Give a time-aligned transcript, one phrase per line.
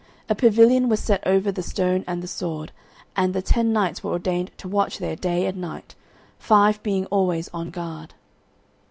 [0.29, 2.71] A pavilion was set over the stone and the sword,
[3.15, 5.93] and the ten knights were ordained to watch there day and night,
[6.39, 8.15] five being always on guard.